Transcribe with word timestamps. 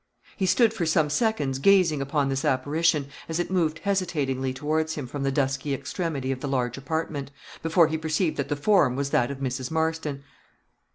He 0.35 0.47
stood 0.47 0.73
for 0.73 0.87
some 0.87 1.11
seconds 1.11 1.59
gazing 1.59 2.01
upon 2.01 2.29
this 2.29 2.43
apparition, 2.43 3.09
as 3.29 3.37
it 3.39 3.51
moved 3.51 3.77
hesitatingly 3.77 4.51
towards 4.51 4.95
him 4.95 5.05
from 5.05 5.21
the 5.21 5.31
dusky 5.31 5.75
extremity 5.75 6.31
of 6.31 6.39
the 6.39 6.47
large 6.47 6.75
apartment, 6.75 7.29
before 7.61 7.85
he 7.85 7.99
perceived 7.99 8.37
that 8.37 8.49
the 8.49 8.55
form 8.55 8.95
was 8.95 9.11
that 9.11 9.29
of 9.29 9.37
Mrs. 9.37 9.69
Marston. 9.69 10.23